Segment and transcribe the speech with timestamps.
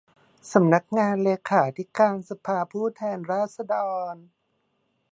[0.53, 3.75] สำนักงานเลขาธิการสภาผู้แทนราษฎ
[4.13, 4.15] ร